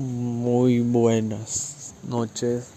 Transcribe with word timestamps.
Muy 0.00 0.78
buenas 0.78 1.92
noches. 2.08 2.68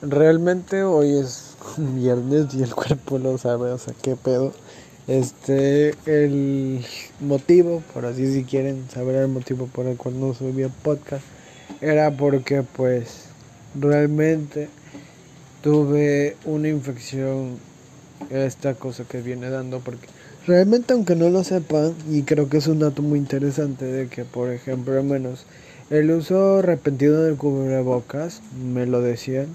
Realmente 0.00 0.82
hoy 0.82 1.18
es 1.18 1.56
viernes 1.76 2.54
y 2.54 2.62
el 2.62 2.74
cuerpo 2.74 3.18
lo 3.18 3.36
sabe, 3.36 3.70
o 3.70 3.76
sea, 3.76 3.92
qué 4.00 4.16
pedo. 4.16 4.54
Este, 5.06 5.94
el 6.06 6.86
motivo, 7.20 7.82
por 7.92 8.06
así 8.06 8.32
si 8.32 8.44
quieren 8.44 8.88
saber 8.88 9.16
el 9.16 9.28
motivo 9.28 9.66
por 9.66 9.84
el 9.84 9.98
cual 9.98 10.18
no 10.18 10.32
subí 10.32 10.62
el 10.62 10.70
podcast, 10.70 11.22
era 11.82 12.10
porque 12.16 12.62
pues 12.62 13.24
realmente 13.74 14.70
tuve 15.62 16.38
una 16.46 16.68
infección, 16.68 17.58
esta 18.30 18.72
cosa 18.72 19.04
que 19.04 19.20
viene 19.20 19.50
dando, 19.50 19.80
porque 19.80 20.06
realmente 20.46 20.94
aunque 20.94 21.14
no 21.14 21.28
lo 21.28 21.44
sepan, 21.44 21.92
y 22.10 22.22
creo 22.22 22.48
que 22.48 22.56
es 22.56 22.68
un 22.68 22.78
dato 22.78 23.02
muy 23.02 23.18
interesante 23.18 23.84
de 23.84 24.08
que 24.08 24.24
por 24.24 24.50
ejemplo 24.50 24.94
al 24.94 25.04
menos 25.04 25.44
el 25.92 26.10
uso 26.10 26.62
repentino 26.62 27.20
del 27.20 27.36
cubrebocas, 27.36 28.40
me 28.64 28.86
lo 28.86 29.02
decían, 29.02 29.48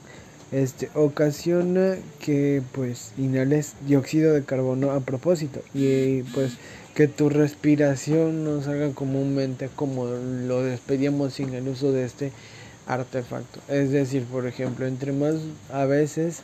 este 0.52 0.88
ocasiona 0.94 1.96
que 2.20 2.62
pues 2.74 3.12
inhales 3.18 3.74
dióxido 3.88 4.36
de 4.36 4.44
carbono 4.44 4.92
a 4.92 5.00
propósito 5.00 5.62
y 5.74 6.22
pues 6.36 6.54
que 6.94 7.08
tu 7.08 7.30
respiración 7.30 8.44
no 8.44 8.62
salga 8.62 8.92
comúnmente 8.92 9.68
como 9.76 10.06
lo 10.06 10.62
despedíamos 10.62 11.34
sin 11.34 11.56
el 11.56 11.68
uso 11.68 11.92
de 11.92 12.06
este 12.06 12.32
artefacto. 12.86 13.60
Es 13.68 13.90
decir, 13.90 14.24
por 14.26 14.46
ejemplo, 14.46 14.86
entre 14.86 15.14
más 15.14 15.38
a 15.74 15.86
veces, 15.86 16.42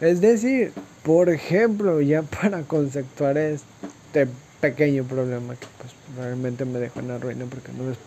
es 0.00 0.20
decir, 0.20 0.72
por 1.04 1.28
ejemplo, 1.28 2.00
ya 2.00 2.22
para 2.42 2.62
conceptuar 2.62 3.38
este 3.38 4.26
pequeño 4.60 5.04
problema 5.04 5.54
que 5.54 5.66
pues 5.80 5.92
realmente 6.16 6.64
me 6.64 6.80
dejó 6.80 6.98
en 6.98 7.08
la 7.08 7.18
ruina 7.18 7.44
porque 7.48 7.70
no 7.72 7.88
les 7.88 7.98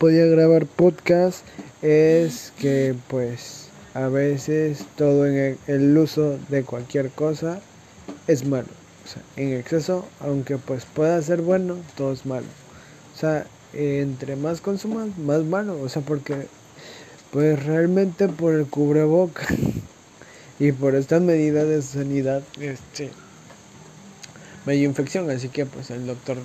podía 0.00 0.24
grabar 0.24 0.64
podcast 0.64 1.44
es 1.82 2.54
que 2.58 2.94
pues 3.08 3.68
a 3.92 4.08
veces 4.08 4.86
todo 4.96 5.26
en 5.26 5.58
el, 5.66 5.98
uso 5.98 6.38
de 6.48 6.62
cualquier 6.62 7.10
cosa 7.10 7.60
es 8.26 8.46
malo. 8.46 8.68
O 9.04 9.08
sea, 9.08 9.20
en 9.36 9.52
exceso, 9.52 10.06
aunque 10.20 10.56
pues 10.56 10.86
pueda 10.86 11.20
ser 11.20 11.42
bueno, 11.42 11.76
todo 11.98 12.14
es 12.14 12.24
malo. 12.24 12.46
O 13.14 13.18
sea, 13.18 13.46
entre 13.74 14.36
más 14.36 14.62
consumas, 14.62 15.18
más 15.18 15.44
malo. 15.44 15.78
O 15.82 15.90
sea, 15.90 16.00
porque 16.00 16.46
pues 17.30 17.62
realmente 17.62 18.26
por 18.28 18.54
el 18.54 18.64
cubreboca 18.64 19.48
y 20.58 20.72
por 20.72 20.94
esta 20.94 21.20
medida 21.20 21.66
de 21.66 21.82
sanidad, 21.82 22.42
este, 22.58 23.10
me 24.64 24.76
dio 24.76 24.88
infección. 24.88 25.28
Así 25.28 25.50
que 25.50 25.66
pues 25.66 25.90
el 25.90 26.06
doctor 26.06 26.38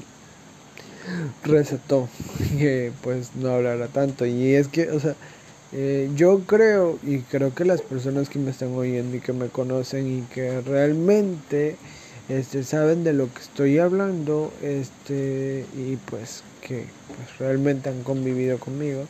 recetó 1.43 2.07
que 2.57 2.91
pues 3.01 3.35
no 3.35 3.49
hablara 3.49 3.87
tanto. 3.87 4.25
Y 4.25 4.53
es 4.53 4.67
que, 4.67 4.89
o 4.89 4.99
sea, 4.99 5.15
eh, 5.71 6.09
yo 6.15 6.41
creo 6.45 6.99
y 7.03 7.19
creo 7.19 7.53
que 7.53 7.65
las 7.65 7.81
personas 7.81 8.29
que 8.29 8.39
me 8.39 8.51
están 8.51 8.73
oyendo 8.73 9.17
y 9.17 9.19
que 9.19 9.33
me 9.33 9.49
conocen 9.49 10.07
y 10.07 10.21
que 10.33 10.61
realmente 10.61 11.75
este, 12.29 12.63
saben 12.63 13.03
de 13.03 13.13
lo 13.13 13.31
que 13.33 13.41
estoy 13.41 13.77
hablando 13.79 14.51
este, 14.61 15.65
y 15.75 15.97
pues 16.09 16.43
que 16.61 16.85
pues, 17.07 17.37
realmente 17.39 17.89
han 17.89 18.03
convivido 18.03 18.57
conmigo. 18.57 19.03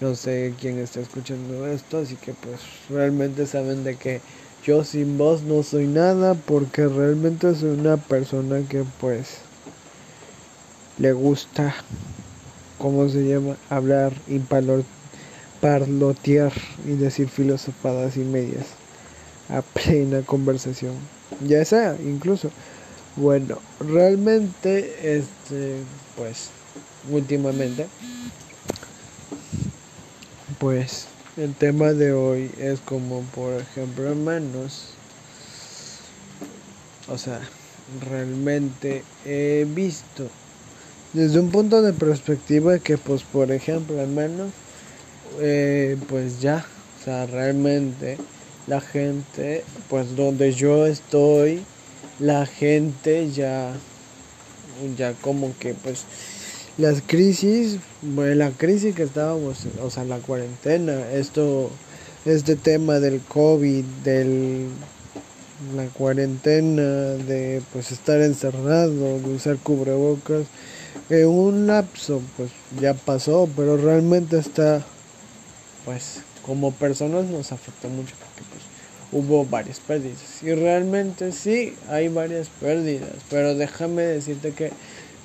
No 0.00 0.14
sé 0.14 0.52
quién 0.60 0.78
está 0.78 1.00
escuchando 1.00 1.66
esto, 1.66 1.98
así 1.98 2.16
que 2.16 2.34
pues 2.34 2.60
realmente 2.90 3.46
saben 3.46 3.82
de 3.82 3.96
que 3.96 4.20
yo 4.64 4.84
sin 4.84 5.16
voz 5.16 5.42
no 5.42 5.62
soy 5.62 5.86
nada 5.86 6.34
porque 6.34 6.86
realmente 6.86 7.54
soy 7.54 7.70
una 7.70 7.96
persona 7.96 8.60
que 8.68 8.84
pues 9.00 9.45
le 10.98 11.12
gusta, 11.12 11.74
¿cómo 12.78 13.08
se 13.08 13.26
llama? 13.26 13.56
Hablar 13.68 14.12
y 14.28 14.38
parlotear 15.60 16.52
y 16.86 16.92
decir 16.96 17.28
filosofadas 17.28 18.16
y 18.16 18.20
medias 18.20 18.66
a 19.48 19.62
plena 19.62 20.22
conversación. 20.22 20.94
Ya 21.46 21.64
sea, 21.64 21.96
incluso. 22.02 22.50
Bueno, 23.16 23.58
realmente, 23.80 25.16
este, 25.16 25.76
pues, 26.16 26.50
últimamente, 27.10 27.86
pues, 30.58 31.06
el 31.36 31.54
tema 31.54 31.92
de 31.92 32.12
hoy 32.12 32.50
es 32.58 32.80
como, 32.80 33.22
por 33.34 33.54
ejemplo, 33.54 34.08
hermanos, 34.08 34.94
o 37.08 37.16
sea, 37.16 37.40
realmente 38.10 39.04
he 39.24 39.66
visto 39.68 40.28
desde 41.16 41.40
un 41.40 41.50
punto 41.50 41.80
de 41.80 41.94
perspectiva 41.94 42.78
que 42.78 42.98
pues 42.98 43.22
por 43.22 43.50
ejemplo 43.50 43.98
hermano 43.98 44.50
eh, 45.40 45.96
pues 46.10 46.42
ya 46.42 46.66
o 47.00 47.04
sea 47.04 47.24
realmente 47.24 48.18
la 48.66 48.82
gente 48.82 49.64
pues 49.88 50.14
donde 50.14 50.52
yo 50.52 50.86
estoy 50.86 51.62
la 52.20 52.44
gente 52.44 53.30
ya 53.32 53.72
ya 54.98 55.14
como 55.14 55.54
que 55.58 55.72
pues 55.72 56.04
las 56.76 57.00
crisis 57.00 57.78
bueno, 58.02 58.34
la 58.34 58.50
crisis 58.50 58.94
que 58.94 59.04
estábamos 59.04 59.60
o 59.82 59.88
sea 59.88 60.04
la 60.04 60.18
cuarentena 60.18 61.10
esto 61.12 61.70
este 62.26 62.56
tema 62.56 63.00
del 63.00 63.22
covid 63.22 63.84
del 64.04 64.66
la 65.74 65.86
cuarentena 65.86 66.82
de 66.82 67.62
pues 67.72 67.90
estar 67.90 68.20
encerrado 68.20 69.18
de 69.18 69.34
usar 69.34 69.56
cubrebocas 69.56 70.44
en 71.08 71.28
un 71.28 71.66
lapso 71.66 72.20
pues 72.36 72.50
ya 72.80 72.94
pasó, 72.94 73.48
pero 73.56 73.76
realmente 73.76 74.38
está 74.38 74.84
pues 75.84 76.20
como 76.44 76.72
personas 76.72 77.26
nos 77.26 77.52
afectó 77.52 77.88
mucho 77.88 78.14
porque 78.18 78.42
pues 78.50 78.62
hubo 79.12 79.44
varias 79.44 79.80
pérdidas. 79.80 80.42
Y 80.42 80.52
realmente 80.54 81.32
sí 81.32 81.74
hay 81.88 82.08
varias 82.08 82.48
pérdidas, 82.60 83.12
pero 83.30 83.54
déjame 83.54 84.02
decirte 84.02 84.52
que 84.52 84.72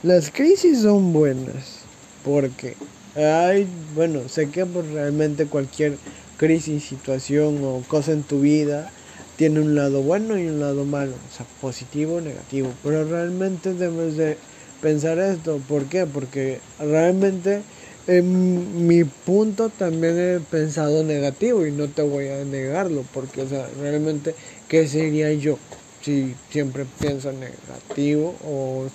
las 0.04 0.32
crisis 0.32 0.82
son 0.82 1.14
buenas 1.14 1.80
porque 2.24 2.76
hay, 3.16 3.68
bueno, 3.96 4.30
sé 4.30 4.50
que 4.50 4.66
pues, 4.66 4.88
realmente 4.92 5.46
cualquier 5.48 5.98
crisis, 6.38 6.86
situación 6.86 7.64
o 7.64 7.84
cosa 7.88 8.14
en 8.14 8.24
tu 8.24 8.42
vida 8.42 8.92
tiene 9.36 9.60
un 9.60 9.76
lado 9.76 10.02
bueno 10.02 10.38
y 10.38 10.48
un 10.48 10.60
lado 10.60 10.86
malo, 10.86 11.14
o 11.14 11.36
sea, 11.36 11.46
positivo 11.60 12.16
o 12.16 12.22
negativo, 12.22 12.70
pero 12.84 13.04
realmente 13.04 13.74
debes 13.74 14.16
de 14.16 14.38
pensar 14.82 15.20
esto. 15.20 15.62
¿Por 15.68 15.86
qué? 15.86 16.06
Porque 16.06 16.60
realmente 16.80 17.62
en 18.08 18.88
mi 18.88 19.04
punto 19.04 19.70
también 19.70 20.18
he 20.18 20.40
pensado 20.40 21.04
negativo 21.04 21.66
y 21.66 21.72
no 21.72 21.88
te 21.88 22.02
voy 22.02 22.28
a 22.28 22.44
negarlo, 22.44 23.06
porque 23.14 23.46
realmente, 23.80 24.36
¿qué 24.68 24.88
sería 24.88 25.32
yo 25.34 25.58
si 26.02 26.36
siempre 26.50 26.86
pienso 27.00 27.32
negativo? 27.32 28.36
¿O 28.44 28.88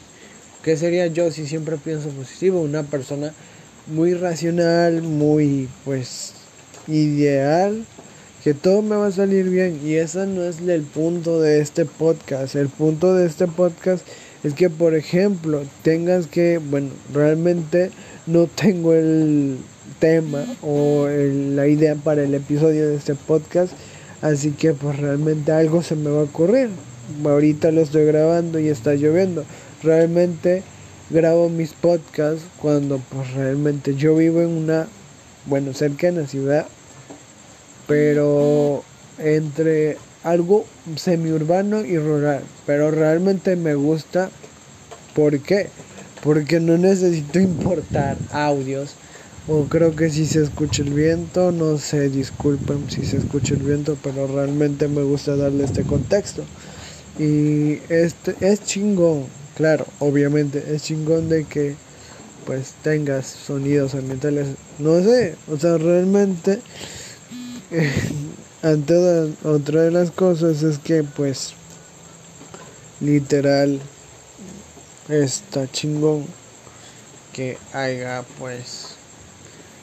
qué 0.62 0.76
sería 0.76 1.06
yo 1.06 1.30
si 1.30 1.46
siempre 1.46 1.76
pienso 1.76 2.08
positivo? 2.08 2.60
Una 2.60 2.82
persona 2.82 3.32
muy 3.86 4.14
racional, 4.14 5.02
muy 5.02 5.68
pues 5.84 6.32
ideal, 6.88 7.84
que 8.42 8.54
todo 8.54 8.82
me 8.82 8.96
va 8.96 9.06
a 9.06 9.12
salir 9.12 9.48
bien 9.48 9.80
y 9.84 9.94
ese 9.94 10.26
no 10.26 10.44
es 10.44 10.60
el 10.60 10.82
punto 10.82 11.40
de 11.40 11.60
este 11.60 11.84
podcast. 11.84 12.56
El 12.56 12.68
punto 12.68 13.14
de 13.14 13.26
este 13.26 13.46
podcast 13.46 14.04
es 14.44 14.54
que, 14.54 14.70
por 14.70 14.94
ejemplo, 14.94 15.62
tengas 15.82 16.26
que, 16.26 16.58
bueno, 16.58 16.90
realmente 17.12 17.90
no 18.26 18.46
tengo 18.46 18.92
el 18.94 19.58
tema 19.98 20.44
o 20.62 21.06
la 21.08 21.66
idea 21.66 21.94
para 21.94 22.22
el 22.22 22.34
episodio 22.34 22.88
de 22.88 22.96
este 22.96 23.14
podcast, 23.14 23.72
así 24.20 24.50
que 24.52 24.72
pues 24.72 24.98
realmente 24.98 25.52
algo 25.52 25.82
se 25.82 25.96
me 25.96 26.10
va 26.10 26.20
a 26.20 26.24
ocurrir. 26.24 26.70
Ahorita 27.24 27.70
lo 27.70 27.82
estoy 27.82 28.04
grabando 28.04 28.58
y 28.58 28.68
está 28.68 28.94
lloviendo. 28.94 29.44
Realmente 29.82 30.62
grabo 31.10 31.48
mis 31.48 31.72
podcasts 31.72 32.44
cuando 32.60 32.98
pues 32.98 33.32
realmente 33.34 33.94
yo 33.94 34.16
vivo 34.16 34.40
en 34.40 34.48
una, 34.48 34.88
bueno, 35.46 35.72
cercana 35.72 36.26
ciudad, 36.26 36.66
pero 37.86 38.82
entre 39.18 39.96
algo 40.26 40.66
semiurbano 40.96 41.84
y 41.84 41.96
rural, 41.98 42.42
pero 42.66 42.90
realmente 42.90 43.54
me 43.54 43.74
gusta. 43.76 44.30
¿Por 45.14 45.38
qué? 45.38 45.68
Porque 46.22 46.58
no 46.58 46.76
necesito 46.76 47.38
importar 47.52 48.18
audios. 48.32 48.94
O 49.48 49.66
creo 49.66 49.94
que 49.94 50.10
si 50.10 50.26
se 50.26 50.42
escucha 50.42 50.82
el 50.82 50.92
viento, 50.92 51.52
no 51.52 51.78
sé, 51.78 52.08
disculpen 52.08 52.90
si 52.90 53.04
se 53.04 53.18
escucha 53.18 53.54
el 53.54 53.62
viento, 53.62 53.96
pero 54.02 54.26
realmente 54.26 54.88
me 54.88 55.02
gusta 55.02 55.36
darle 55.36 55.62
este 55.62 55.84
contexto. 55.84 56.42
Y 57.16 57.78
este 57.88 58.34
es 58.40 58.64
chingón, 58.64 59.26
claro, 59.56 59.86
obviamente 60.00 60.62
es 60.74 60.82
chingón 60.82 61.28
de 61.28 61.44
que 61.44 61.76
pues 62.44 62.74
tengas 62.82 63.26
sonidos 63.26 63.94
ambientales, 63.94 64.48
no 64.80 65.00
sé, 65.00 65.36
o 65.50 65.56
sea, 65.56 65.78
realmente 65.78 66.60
ante 68.62 68.94
otra 69.44 69.82
de 69.82 69.90
las 69.90 70.10
cosas 70.10 70.62
es 70.62 70.78
que 70.78 71.02
pues 71.02 71.54
literal 73.00 73.80
está 75.08 75.70
chingón 75.70 76.26
que 77.32 77.58
haya 77.72 78.24
pues 78.38 78.96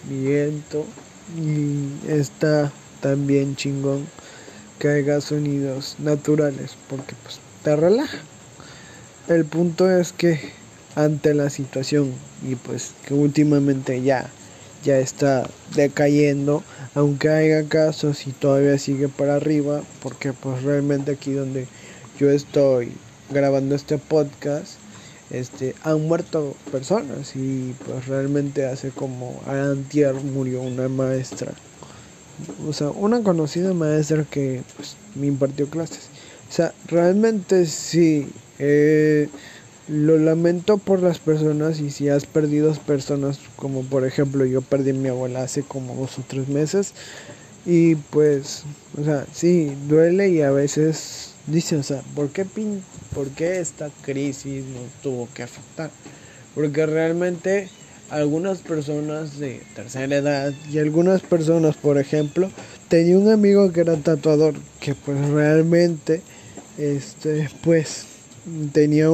viento 0.10 0.86
y 1.38 2.10
está 2.12 2.72
también 3.02 3.56
chingón 3.56 4.08
que 4.80 4.90
haya 4.90 5.22
sonidos 5.22 5.96
naturales 6.00 6.72
porque 6.90 7.16
pues 7.24 7.40
te 7.64 7.76
relaja. 7.76 8.18
El 9.28 9.46
punto 9.46 9.90
es 9.90 10.12
que 10.12 10.52
ante 10.96 11.34
la 11.34 11.50
situación 11.50 12.12
y 12.46 12.56
pues 12.56 12.94
que 13.06 13.14
últimamente 13.14 14.02
ya 14.02 14.30
ya 14.84 15.00
está 15.00 15.50
decayendo, 15.76 16.64
aunque 16.96 17.30
haya 17.30 17.68
casos 17.68 18.28
y 18.28 18.32
todavía 18.32 18.78
sigue 18.78 19.10
para 19.10 19.36
arriba, 19.36 19.82
porque 20.02 20.34
pues 20.34 20.64
realmente 20.64 21.12
aquí 21.12 21.32
donde 21.32 21.68
yo 22.20 22.30
estoy 22.30 22.92
grabando 23.30 23.76
este 23.76 23.98
podcast, 23.98 24.74
este, 25.30 25.76
han 25.84 26.02
muerto 26.08 26.56
personas 26.72 27.36
y 27.36 27.74
pues 27.86 28.08
realmente 28.08 28.66
hace 28.66 28.92
como 28.92 29.42
antier 29.48 30.14
murió 30.16 30.62
una 30.62 30.88
maestra, 30.90 31.54
o 32.68 32.74
sea, 32.74 32.90
una 32.90 33.24
conocida 33.24 33.74
maestra 33.74 34.26
que 34.30 34.62
pues, 34.76 34.98
me 35.16 35.28
impartió 35.28 35.70
clases. 35.70 36.10
O 36.50 36.56
sea, 36.56 36.74
realmente 36.88 37.66
sí, 37.66 38.28
eh, 38.60 39.28
lo 39.88 40.18
lamento 40.18 40.78
por 40.78 41.02
las 41.02 41.20
personas 41.20 41.80
y 41.80 41.92
si 41.92 42.10
has 42.10 42.26
perdido 42.26 42.74
personas, 42.74 43.40
como 43.56 43.84
por 43.84 44.06
ejemplo 44.06 44.46
yo 44.46 44.62
perdí 44.62 44.92
a 44.92 44.94
mi 44.94 45.10
abuela 45.10 45.44
hace 45.44 45.64
como 45.64 45.96
dos 45.96 46.18
o 46.20 46.24
tres 46.28 46.48
meses 46.48 46.94
y 47.66 47.96
pues, 47.96 48.64
o 49.00 49.04
sea, 49.04 49.26
sí, 49.34 49.76
duele 49.88 50.30
y 50.30 50.42
a 50.42 50.52
veces 50.52 51.34
dice, 51.48 51.78
o 51.78 51.84
sea, 51.84 52.02
¿por 52.16 52.30
qué, 52.30 52.46
pin 52.46 52.84
¿por 53.14 53.30
qué 53.30 53.60
esta 53.60 53.90
crisis 54.02 54.66
nos 54.66 54.92
tuvo 55.02 55.30
que 55.34 55.44
afectar? 55.44 55.90
Porque 56.56 56.86
realmente 56.86 57.70
algunas 58.10 58.60
personas 58.60 59.40
de 59.40 59.62
tercera 59.76 60.16
edad 60.16 60.54
y 60.72 60.78
algunas 60.80 61.22
personas, 61.22 61.76
por 61.76 61.98
ejemplo, 61.98 62.52
tenía 62.90 63.18
un 63.18 63.30
amigo 63.30 63.72
que 63.72 63.82
era 63.82 63.96
tatuador 63.98 64.56
que 64.80 64.94
pues 64.94 65.18
realmente, 65.30 66.22
este, 66.78 67.50
pues 67.64 68.06
tenía, 68.72 69.08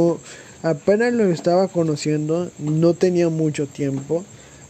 apenas 0.64 1.14
lo 1.14 1.26
estaba 1.26 1.68
conociendo, 1.68 2.52
no 2.60 2.94
tenía 2.94 3.30
mucho 3.30 3.68
tiempo 3.68 4.24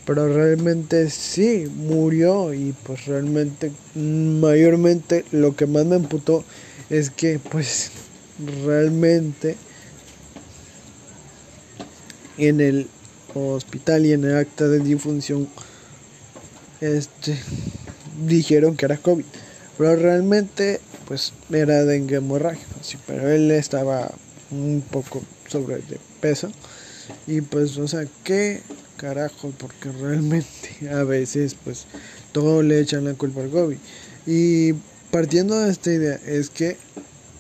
pero 0.10 0.28
realmente 0.28 1.08
sí 1.12 1.68
murió 1.72 2.52
y 2.52 2.74
pues 2.84 3.06
realmente 3.06 3.72
mayormente 3.94 5.24
lo 5.32 5.56
que 5.56 5.68
más 5.68 5.86
me 5.86 5.98
emputó 5.98 6.44
es 6.90 7.12
que 7.12 7.38
pues 7.38 7.92
realmente 8.66 9.56
en 12.40 12.60
el 12.60 12.88
hospital 13.36 14.08
y 14.08 14.14
en 14.14 14.24
el 14.24 14.36
acta 14.36 14.68
de 14.68 14.80
difunción 14.80 15.48
este 16.82 17.38
dijeron 18.28 18.76
que 18.76 18.86
era 18.86 18.98
COVID 18.98 19.26
pero 19.78 19.96
realmente 19.96 20.80
pues 21.08 21.34
era 21.52 21.86
dengue 21.86 22.16
hemorrágico 22.16 22.80
sí, 22.82 22.98
pero 23.06 23.30
él 23.30 23.52
estaba 23.52 24.10
un 24.50 24.82
poco 24.90 25.22
sobre 25.50 25.78
de 25.78 26.00
peso 26.22 26.52
y 27.28 27.42
pues 27.42 27.78
o 27.78 27.88
sea 27.88 28.06
que 28.24 28.62
carajo, 29.00 29.54
porque 29.58 29.92
realmente 29.92 30.90
a 30.92 31.04
veces 31.04 31.56
pues 31.64 31.86
todo 32.32 32.62
le 32.62 32.80
echan 32.80 33.06
la 33.06 33.14
culpa 33.14 33.42
al 33.42 33.50
COVID. 33.50 33.78
Y 34.28 34.74
partiendo 35.12 35.60
de 35.60 35.72
esta 35.72 35.92
idea 35.92 36.20
es 36.26 36.50
que 36.50 36.78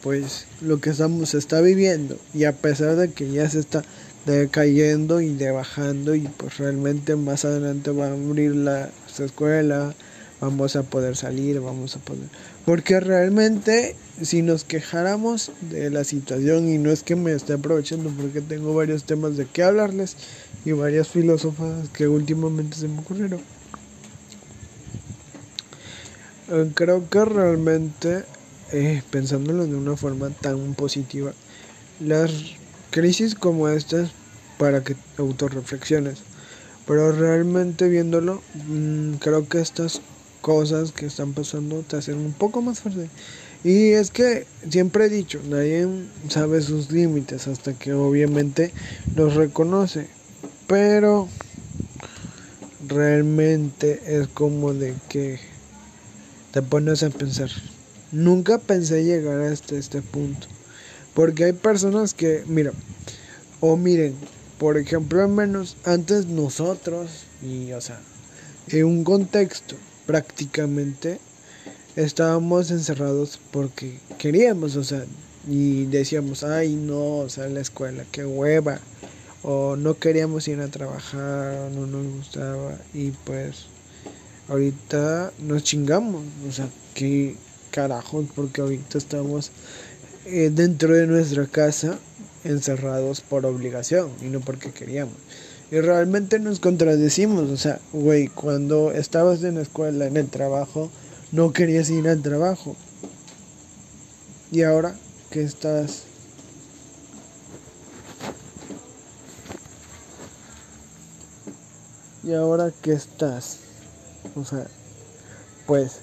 pues 0.01 0.45
lo 0.61 0.79
que 0.79 0.91
estamos 0.91 1.33
está 1.33 1.59
viviendo 1.59 2.17
y 2.33 2.45
a 2.45 2.53
pesar 2.53 2.95
de 2.95 3.11
que 3.11 3.29
ya 3.31 3.50
se 3.50 3.59
está 3.59 3.83
decayendo 4.25 5.21
y 5.21 5.33
de 5.33 5.51
bajando 5.51 6.15
y 6.15 6.21
pues 6.21 6.57
realmente 6.57 7.15
más 7.15 7.44
adelante 7.45 7.91
va 7.91 8.07
a 8.07 8.13
abrir 8.13 8.56
la 8.56 8.89
escuela, 9.17 9.94
vamos 10.41 10.75
a 10.75 10.83
poder 10.83 11.15
salir, 11.15 11.59
vamos 11.59 11.95
a 11.95 12.00
poder... 12.00 12.25
Porque 12.65 13.00
realmente 13.00 13.95
si 14.21 14.41
nos 14.41 14.63
quejáramos 14.63 15.51
de 15.62 15.89
la 15.89 16.03
situación 16.03 16.69
y 16.69 16.77
no 16.77 16.91
es 16.91 17.03
que 17.03 17.15
me 17.15 17.31
esté 17.31 17.53
aprovechando 17.53 18.09
porque 18.09 18.41
tengo 18.41 18.74
varios 18.74 19.03
temas 19.03 19.38
de 19.38 19.45
qué 19.45 19.63
hablarles 19.63 20.15
y 20.65 20.71
varias 20.71 21.07
filósofas 21.07 21.89
que 21.89 22.07
últimamente 22.07 22.77
se 22.77 22.88
me 22.88 23.00
ocurrieron. 23.00 23.39
Eh, 26.51 26.71
creo 26.74 27.09
que 27.09 27.25
realmente, 27.25 28.24
eh, 28.71 29.01
pensándolo 29.12 29.68
de 29.68 29.75
una 29.75 29.95
forma 29.95 30.30
tan 30.30 30.74
positiva, 30.74 31.31
las 32.00 32.31
crisis 32.92 33.35
como 33.35 33.69
estas 33.69 34.12
para 34.57 34.83
que 34.83 34.95
autorreflexiones. 35.18 36.19
Pero 36.88 37.12
realmente 37.12 37.88
viéndolo, 37.88 38.42
mm, 38.68 39.13
creo 39.15 39.47
que 39.47 39.62
estas 39.62 40.01
cosas 40.41 40.91
que 40.91 41.06
están 41.06 41.33
pasando 41.33 41.83
te 41.83 41.97
hacen 41.97 42.18
un 42.18 42.33
poco 42.33 42.62
más 42.62 42.80
fuerte. 42.80 43.09
Y 43.63 43.91
es 43.91 44.09
que 44.09 44.47
siempre 44.69 45.06
he 45.06 45.09
dicho, 45.09 45.41
nadie 45.50 45.88
sabe 46.30 46.62
sus 46.62 46.91
límites 46.91 47.47
hasta 47.47 47.74
que 47.74 47.94
obviamente 47.94 48.71
los 49.15 49.36
reconoce. 49.36 50.07
Pero 50.68 51.27
realmente 52.88 54.01
es 54.06 54.27
como 54.30 54.74
de 54.74 54.95
que 55.09 55.39
te 56.51 56.62
pones 56.62 57.03
a 57.03 57.09
pensar. 57.09 57.50
Nunca 58.12 58.59
pensé 58.59 59.03
llegar 59.03 59.42
hasta 59.42 59.75
este 59.75 60.01
punto. 60.01 60.47
Porque 61.13 61.44
hay 61.44 61.53
personas 61.53 62.13
que, 62.13 62.44
mira, 62.47 62.71
o 63.59 63.75
miren, 63.75 64.15
por 64.57 64.77
ejemplo, 64.77 65.21
al 65.21 65.30
menos 65.30 65.75
antes 65.83 66.27
nosotros, 66.27 67.09
y 67.42 67.74
o 67.74 67.81
sea, 67.81 68.00
en 68.69 68.85
un 68.85 69.03
contexto 69.03 69.75
prácticamente 70.09 71.19
estábamos 71.95 72.71
encerrados 72.71 73.39
porque 73.51 74.00
queríamos, 74.17 74.75
o 74.75 74.83
sea, 74.83 75.06
y 75.47 75.85
decíamos, 75.85 76.44
ay 76.44 76.73
no, 76.73 77.17
o 77.17 77.29
sea, 77.29 77.47
la 77.47 77.59
escuela, 77.59 78.03
qué 78.11 78.25
hueva, 78.25 78.79
o 79.44 79.75
no 79.75 80.00
queríamos 80.00 80.47
ir 80.47 80.61
a 80.61 80.67
trabajar, 80.67 81.69
no 81.75 81.85
nos 81.85 82.11
gustaba, 82.11 82.75
y 82.91 83.11
pues 83.11 83.67
ahorita 84.47 85.31
nos 85.38 85.63
chingamos, 85.63 86.23
o 86.47 86.51
sea, 86.51 86.67
qué 86.95 87.35
carajos, 87.69 88.25
porque 88.35 88.61
ahorita 88.61 88.97
estamos 88.97 89.51
eh, 90.25 90.50
dentro 90.51 90.95
de 90.95 91.06
nuestra 91.06 91.45
casa 91.45 92.00
encerrados 92.44 93.21
por 93.21 93.45
obligación 93.45 94.09
y 94.23 94.25
no 94.25 94.39
porque 94.39 94.71
queríamos. 94.71 95.13
Y 95.71 95.80
realmente 95.81 96.39
nos 96.39 96.60
contradecimos, 96.60 97.50
o 97.50 97.57
sea, 97.57 97.80
güey, 97.94 98.27
cuando 98.27 98.92
estabas 98.92 99.44
en 99.44 99.56
la 99.56 99.62
escuela, 99.62 100.07
en 100.07 100.18
el 100.18 100.27
trabajo, 100.27 100.89
no 101.31 101.54
querías 101.54 101.90
ir 101.92 102.07
al 102.07 102.23
trabajo. 102.23 102.76
Y 104.52 104.64
ahora 104.64 104.95
que 105.30 105.44
estás 105.44 106.06
y 112.23 112.33
ahora 112.33 112.71
que 112.81 112.92
estás, 112.92 113.57
o 114.35 114.44
sea, 114.44 114.68
pues 115.66 115.99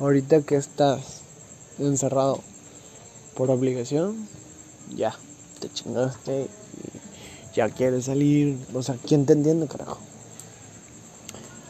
ahorita 0.00 0.42
que 0.42 0.56
estás 0.56 1.22
encerrado 1.78 2.40
por 3.34 3.50
obligación, 3.50 4.28
ya, 4.94 5.14
te 5.60 5.68
chingaste 5.70 6.48
ya 7.58 7.68
quieres 7.68 8.04
salir, 8.04 8.56
o 8.72 8.84
sea, 8.84 8.94
¿quién 9.04 9.26
te 9.26 9.32
entiende, 9.32 9.66
carajo? 9.66 9.98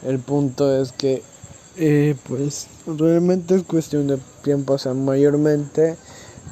El 0.05 0.19
punto 0.19 0.79
es 0.79 0.91
que 0.91 1.23
eh, 1.77 2.15
pues 2.27 2.67
realmente 2.85 3.55
es 3.55 3.63
cuestión 3.63 4.05
de 4.05 4.19
tiempo, 4.43 4.73
o 4.73 4.77
sea, 4.77 4.93
mayormente 4.93 5.95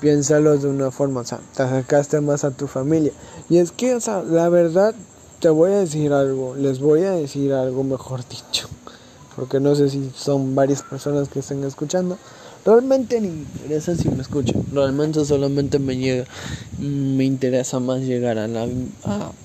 piénsalo 0.02 0.58
de 0.58 0.68
una 0.68 0.90
forma, 0.90 1.22
o 1.22 1.24
sea, 1.24 1.40
te 1.56 1.62
acercaste 1.62 2.20
más 2.20 2.46
a 2.46 2.52
tu 2.52 2.66
familia. 2.66 3.12
Y 3.48 3.60
es 3.60 3.72
que, 3.72 3.94
o 3.94 4.02
sea, 4.02 4.24
la 4.24 4.50
verdad, 4.50 4.96
te 5.40 5.50
voy 5.50 5.72
a 5.72 5.80
decir 5.82 6.14
algo, 6.14 6.56
les 6.56 6.80
voy 6.80 7.04
a 7.04 7.12
decir 7.12 7.54
algo 7.54 7.84
mejor 7.84 8.28
dicho, 8.28 8.68
porque 9.36 9.60
no 9.60 9.76
sé 9.76 9.92
si 9.92 10.12
son 10.16 10.56
varias 10.56 10.82
personas 10.82 11.30
que 11.30 11.42
estén 11.42 11.64
escuchando. 11.64 12.18
Realmente 12.68 13.22
ni 13.22 13.30
me 13.30 13.44
interesa 13.44 13.96
si 13.96 14.10
me 14.10 14.22
escuchan, 14.22 14.62
realmente 14.74 15.24
solamente 15.24 15.80
me 15.80 15.96
llega, 15.96 16.26
me 16.78 17.24
interesa 17.24 17.80
más 17.80 18.02
llegar 18.02 18.38
a 18.38 18.50
la, 18.50 18.68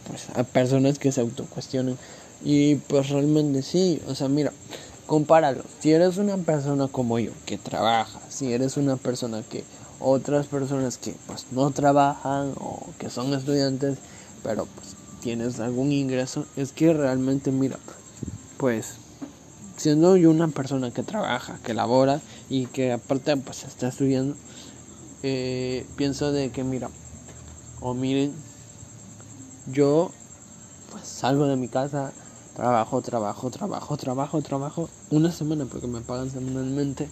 pues, 0.08 0.28
a 0.34 0.42
personas 0.42 0.98
que 0.98 1.12
se 1.12 1.20
autocuestionen. 1.20 1.96
Y 2.44 2.74
pues 2.74 3.10
realmente 3.10 3.62
sí, 3.62 4.02
o 4.08 4.16
sea, 4.16 4.26
mira, 4.26 4.52
compáralo. 5.06 5.62
Si 5.78 5.92
eres 5.92 6.16
una 6.16 6.36
persona 6.36 6.88
como 6.88 7.20
yo 7.20 7.30
que 7.46 7.58
trabaja, 7.58 8.18
si 8.28 8.52
eres 8.52 8.76
una 8.76 8.96
persona 8.96 9.44
que 9.48 9.62
otras 10.00 10.48
personas 10.48 10.98
que 10.98 11.14
pues 11.28 11.46
no 11.52 11.70
trabajan 11.70 12.54
o 12.56 12.80
que 12.98 13.08
son 13.08 13.32
estudiantes, 13.34 13.98
pero 14.42 14.66
pues 14.66 14.96
tienes 15.20 15.60
algún 15.60 15.92
ingreso, 15.92 16.44
es 16.56 16.72
que 16.72 16.92
realmente 16.92 17.52
mira, 17.52 17.78
pues 18.58 18.96
siendo 19.82 20.16
yo 20.16 20.30
una 20.30 20.46
persona 20.46 20.92
que 20.92 21.02
trabaja, 21.02 21.58
que 21.64 21.74
labora 21.74 22.20
y 22.48 22.66
que 22.66 22.92
aparte 22.92 23.36
pues 23.36 23.64
está 23.64 23.88
estudiando, 23.88 24.36
eh, 25.24 25.84
pienso 25.96 26.30
de 26.30 26.50
que 26.50 26.62
mira, 26.62 26.88
o 27.80 27.92
miren, 27.92 28.32
yo 29.66 30.12
pues 30.92 31.04
salgo 31.04 31.46
de 31.46 31.56
mi 31.56 31.66
casa, 31.66 32.12
trabajo, 32.54 33.02
trabajo, 33.02 33.50
trabajo, 33.50 33.96
trabajo, 33.96 34.40
trabajo, 34.40 34.88
una 35.10 35.32
semana 35.32 35.64
porque 35.64 35.88
me 35.88 36.00
pagan 36.00 36.30
semanalmente 36.30 37.08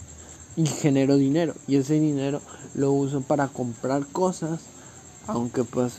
y 0.57 0.65
genero 0.67 1.17
dinero. 1.17 1.55
Y 1.67 1.75
ese 1.75 1.95
dinero 1.95 2.41
lo 2.75 2.93
uso 2.93 3.21
para 3.21 3.49
comprar 3.49 4.07
cosas, 4.07 4.61
aunque 5.27 5.65
pues 5.65 5.95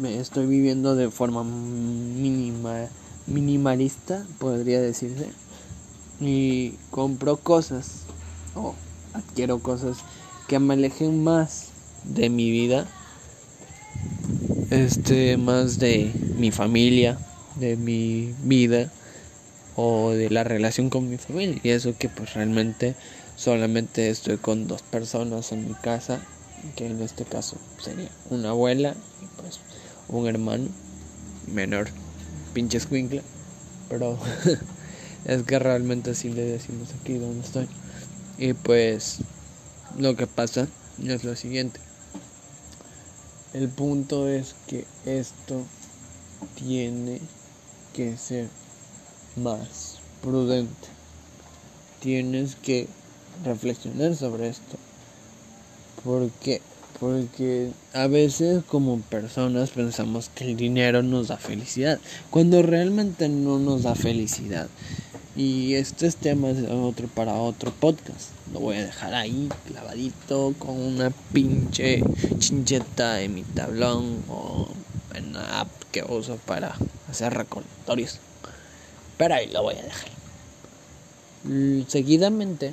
me 0.00 0.18
estoy 0.18 0.46
viviendo 0.46 0.96
de 0.96 1.10
forma 1.10 1.44
mínima, 1.44 2.88
minimalista, 3.26 4.24
podría 4.38 4.80
decirse, 4.80 5.28
y 6.20 6.74
compro 6.90 7.36
cosas 7.36 8.02
o 8.54 8.74
adquiero 9.12 9.58
cosas 9.60 9.98
que 10.48 10.58
me 10.58 10.74
alejen 10.74 11.24
más 11.24 11.68
de 12.04 12.28
mi 12.28 12.50
vida, 12.50 12.86
este, 14.70 15.36
más 15.36 15.78
de 15.78 16.12
mi 16.36 16.50
familia, 16.50 17.18
de 17.56 17.76
mi 17.76 18.34
vida 18.44 18.90
o 19.76 20.10
de 20.10 20.30
la 20.30 20.44
relación 20.44 20.90
con 20.90 21.08
mi 21.08 21.16
familia. 21.16 21.58
Y 21.62 21.70
eso 21.70 21.96
que 21.98 22.08
pues 22.08 22.34
realmente 22.34 22.94
solamente 23.36 24.10
estoy 24.10 24.36
con 24.36 24.66
dos 24.68 24.82
personas 24.82 25.52
en 25.52 25.68
mi 25.68 25.74
casa, 25.74 26.20
que 26.76 26.86
en 26.86 27.00
este 27.00 27.24
caso 27.24 27.56
sería 27.78 28.08
una 28.30 28.50
abuela 28.50 28.94
y 29.22 29.40
pues 29.40 29.60
un 30.08 30.26
hermano 30.26 30.68
menor, 31.52 31.88
pinche 32.52 32.78
escuincle, 32.78 33.22
pero 33.88 34.18
es 35.24 35.42
que 35.42 35.58
realmente 35.58 36.10
así 36.10 36.30
le 36.30 36.44
decimos 36.44 36.88
aquí 37.00 37.14
donde 37.14 37.44
estoy. 37.44 37.68
Y 38.38 38.52
pues 38.52 39.18
lo 39.98 40.16
que 40.16 40.26
pasa 40.26 40.68
es 41.02 41.24
lo 41.24 41.36
siguiente. 41.36 41.80
El 43.52 43.68
punto 43.68 44.28
es 44.28 44.54
que 44.66 44.84
esto 45.06 45.64
tiene 46.56 47.20
que 47.92 48.16
ser 48.16 48.48
más 49.36 49.98
prudente. 50.22 50.88
Tienes 52.00 52.56
que 52.56 52.88
reflexionar 53.44 54.16
sobre 54.16 54.48
esto. 54.48 54.76
Porque 56.02 56.60
porque 57.00 57.72
a 57.92 58.06
veces 58.06 58.62
como 58.64 59.00
personas 59.00 59.70
pensamos 59.70 60.30
que 60.34 60.44
el 60.44 60.56
dinero 60.56 61.02
nos 61.02 61.28
da 61.28 61.36
felicidad, 61.36 61.98
cuando 62.30 62.62
realmente 62.62 63.28
no 63.28 63.58
nos 63.58 63.82
da 63.82 63.94
felicidad. 63.94 64.68
Y 65.36 65.74
este 65.74 66.06
es 66.06 66.14
tema 66.14 66.48
de 66.48 66.70
otro 66.70 67.08
para 67.08 67.34
otro 67.34 67.72
podcast. 67.72 68.30
Lo 68.52 68.60
voy 68.60 68.76
a 68.76 68.84
dejar 68.84 69.14
ahí 69.14 69.48
clavadito 69.66 70.54
con 70.60 70.80
una 70.80 71.10
pinche 71.32 72.04
chincheta 72.38 73.20
en 73.20 73.34
mi 73.34 73.42
tablón 73.42 74.22
o 74.28 74.68
en 75.12 75.32
la 75.32 75.60
app 75.60 75.68
que 75.90 76.04
uso 76.04 76.36
para 76.46 76.76
hacer 77.10 77.34
recordatorios. 77.34 78.20
Pero 79.16 79.34
ahí 79.34 79.50
lo 79.50 79.64
voy 79.64 79.74
a 79.74 79.82
dejar. 79.82 80.08
Seguidamente, 81.88 82.72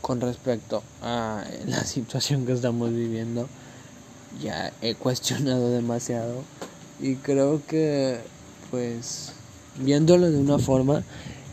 con 0.00 0.20
respecto 0.20 0.82
a 1.00 1.44
la 1.66 1.84
situación 1.84 2.44
que 2.44 2.54
estamos 2.54 2.90
viviendo, 2.90 3.48
ya 4.42 4.72
he 4.82 4.96
cuestionado 4.96 5.70
demasiado 5.70 6.42
y 7.00 7.14
creo 7.16 7.62
que 7.66 8.18
pues 8.72 9.32
viéndolo 9.78 10.30
de 10.30 10.38
una 10.38 10.58
forma, 10.58 11.02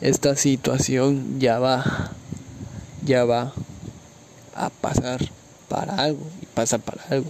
esta 0.02 0.36
situación 0.36 1.40
ya 1.40 1.60
va, 1.60 2.12
ya 3.06 3.26
va 3.26 3.54
a 4.56 4.70
pasar 4.70 5.22
para 5.70 5.96
algo 5.96 6.26
y 6.42 6.46
pasa 6.46 6.78
para 6.78 7.04
algo. 7.10 7.30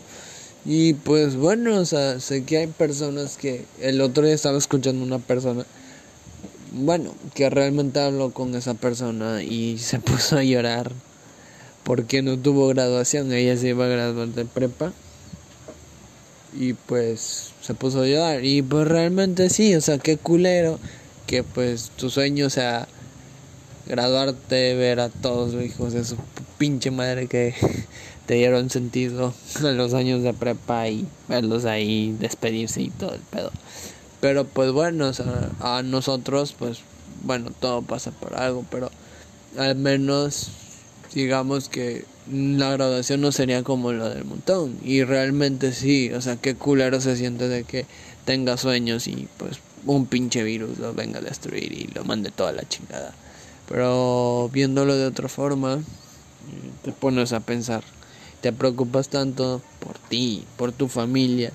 Y 0.66 0.94
pues 0.94 1.36
bueno, 1.36 1.76
o 1.76 1.86
sea, 1.86 2.20
sé 2.20 2.44
que 2.44 2.58
hay 2.58 2.68
personas 2.68 3.38
que 3.38 3.66
el 3.82 4.02
otro 4.02 4.24
día 4.26 4.34
estaba 4.34 4.58
escuchando 4.58 5.04
una 5.04 5.20
persona, 5.20 5.66
bueno, 6.72 7.14
que 7.34 7.50
realmente 7.50 8.00
habló 8.00 8.32
con 8.32 8.56
esa 8.56 8.74
persona 8.74 9.44
y 9.44 9.78
se 9.80 10.00
puso 10.00 10.38
a 10.38 10.44
llorar 10.44 10.92
porque 11.84 12.22
no 12.22 12.38
tuvo 12.38 12.68
graduación, 12.70 13.34
ella 13.34 13.58
se 13.58 13.70
iba 13.70 13.86
a 13.86 13.90
graduar 13.90 14.30
de 14.30 14.46
prepa 14.46 14.94
y 16.56 16.74
pues 16.74 17.52
se 17.62 17.74
puso 17.74 18.02
a 18.02 18.08
llorar 18.08 18.46
y 18.46 18.62
pues 18.62 18.88
realmente 18.88 19.50
sí, 19.50 19.76
o 19.76 19.82
sea, 19.82 19.98
qué 19.98 20.18
culero 20.18 20.80
que 21.28 21.44
pues 21.44 21.92
tu 21.96 22.10
sueño 22.10 22.50
sea 22.50 22.88
graduarte, 23.86 24.76
ver 24.76 25.00
a 25.00 25.10
todos 25.10 25.54
los 25.54 25.64
hijos 25.64 25.94
de 25.94 26.06
su 26.06 26.16
pinche 26.58 26.92
madre 26.92 27.28
que 27.28 27.54
te 28.26 28.36
dieron 28.36 28.70
sentido 28.70 29.34
en 29.60 29.78
los 29.78 29.94
años 29.94 30.24
de 30.24 30.34
prepa 30.34 30.88
y 30.88 31.08
verlos 31.28 31.66
ahí 31.66 32.16
despedirse 32.20 32.82
y 32.82 32.90
todo 32.90 33.14
el 33.14 33.22
pedo. 33.22 33.52
Pero 34.22 34.46
pues 34.46 34.72
bueno, 34.72 35.12
a 35.60 35.82
nosotros 35.84 36.56
pues 36.58 36.80
bueno, 37.24 37.52
todo 37.60 37.82
pasa 37.82 38.12
por 38.12 38.36
algo, 38.36 38.66
pero 38.70 38.90
al 39.58 39.76
menos 39.76 40.50
digamos 41.14 41.70
que 41.70 42.06
la 42.32 42.72
graduación 42.72 43.22
no 43.22 43.32
sería 43.32 43.64
como 43.64 43.92
lo 43.92 44.10
del 44.10 44.26
montón. 44.26 44.78
Y 44.84 45.04
realmente 45.04 45.74
sí, 45.74 46.12
o 46.14 46.22
sea, 46.22 46.38
qué 46.38 46.56
culero 46.56 47.02
se 47.02 47.16
siente 47.16 47.48
de 47.48 47.64
que 47.64 47.86
tenga 48.26 48.58
sueños 48.58 49.08
y 49.08 49.28
pues 49.38 49.60
un 49.86 50.06
pinche 50.06 50.44
virus 50.44 50.80
lo 50.80 50.94
venga 50.94 51.20
a 51.20 51.22
destruir 51.22 51.72
y 51.74 51.88
lo 51.94 52.04
mande 52.04 52.32
toda 52.32 52.52
la 52.52 52.68
chingada. 52.68 53.14
Pero 53.68 54.50
viéndolo 54.54 54.96
de 54.96 55.06
otra 55.06 55.30
forma, 55.30 55.82
te 56.84 56.92
pones 56.92 57.34
a 57.34 57.40
pensar, 57.40 57.84
te 58.42 58.52
preocupas 58.52 59.10
tanto 59.10 59.62
por 59.80 59.98
ti, 59.98 60.46
por 60.58 60.72
tu 60.72 60.88
familia, 60.88 61.52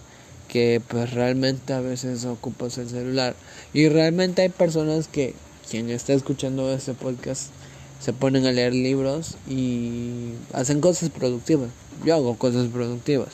que 0.48 0.80
pues 0.86 1.12
realmente 1.12 1.72
a 1.74 1.80
veces 1.80 2.24
ocupas 2.24 2.78
el 2.78 2.88
celular. 2.88 3.36
Y 3.72 3.88
realmente 3.88 4.42
hay 4.42 4.48
personas 4.48 5.08
que, 5.08 5.34
quien 5.70 5.90
está 5.90 6.14
escuchando 6.14 6.72
este 6.72 6.94
podcast, 6.94 7.50
se 8.00 8.12
ponen 8.12 8.46
a 8.46 8.52
leer 8.52 8.74
libros 8.74 9.36
y 9.48 10.32
hacen 10.52 10.80
cosas 10.80 11.10
productivas. 11.10 11.70
Yo 12.04 12.14
hago 12.14 12.36
cosas 12.36 12.68
productivas. 12.68 13.30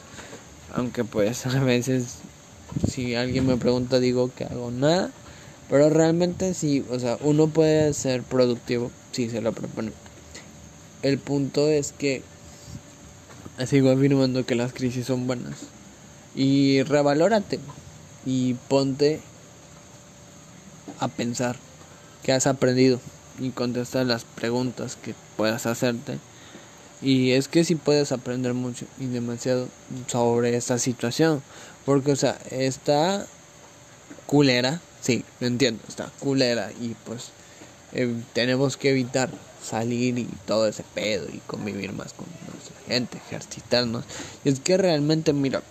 Aunque 0.72 1.04
pues 1.04 1.46
a 1.46 1.60
veces 1.60 2.16
si 2.88 3.14
alguien 3.14 3.46
me 3.46 3.56
pregunta 3.56 4.00
digo 4.00 4.30
que 4.34 4.44
hago 4.44 4.70
nada. 4.70 5.10
Pero 5.70 5.88
realmente 5.88 6.52
sí, 6.52 6.84
o 6.90 6.98
sea, 6.98 7.18
uno 7.22 7.48
puede 7.48 7.94
ser 7.94 8.22
productivo 8.22 8.90
si 9.12 9.30
se 9.30 9.40
lo 9.40 9.52
propone. 9.52 9.92
El 11.02 11.18
punto 11.18 11.68
es 11.68 11.92
que 11.92 12.22
sigo 13.66 13.90
afirmando 13.90 14.44
que 14.44 14.54
las 14.54 14.72
crisis 14.72 15.06
son 15.06 15.26
buenas. 15.26 15.54
Y 16.34 16.82
revalórate 16.82 17.60
y 18.26 18.54
ponte 18.68 19.20
a 20.98 21.08
pensar 21.08 21.56
que 22.22 22.32
has 22.32 22.46
aprendido 22.46 23.00
y 23.38 23.50
contestar 23.50 24.06
las 24.06 24.24
preguntas 24.24 24.96
que 24.96 25.14
puedas 25.36 25.66
hacerte. 25.66 26.18
Y 27.02 27.32
es 27.32 27.48
que 27.48 27.64
si 27.64 27.74
puedes 27.74 28.12
aprender 28.12 28.54
mucho 28.54 28.86
y 28.98 29.06
demasiado 29.06 29.68
sobre 30.06 30.56
esta 30.56 30.78
situación. 30.78 31.42
Porque, 31.84 32.12
o 32.12 32.16
sea, 32.16 32.38
está 32.50 33.26
culera, 34.26 34.80
sí, 35.00 35.24
lo 35.40 35.46
entiendo, 35.46 35.82
está 35.86 36.10
culera 36.18 36.72
y 36.80 36.96
pues 37.04 37.30
eh, 37.92 38.14
tenemos 38.32 38.76
que 38.76 38.90
evitar 38.90 39.30
salir 39.62 40.18
y 40.18 40.28
todo 40.46 40.66
ese 40.66 40.84
pedo 40.94 41.26
y 41.32 41.38
convivir 41.46 41.92
más 41.92 42.12
con 42.12 42.26
nuestra 42.50 42.76
gente, 42.86 43.18
ejercitarnos. 43.18 44.04
Y 44.44 44.48
es 44.48 44.60
que 44.60 44.76
realmente, 44.76 45.32
mira, 45.32 45.62